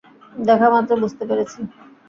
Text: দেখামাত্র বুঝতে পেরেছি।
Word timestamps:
দেখামাত্র 0.41 0.91
বুঝতে 1.01 1.23
পেরেছি। 1.29 1.59